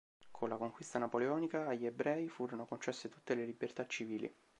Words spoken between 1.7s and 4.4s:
ebrei furono concesse tutte le libertà civili.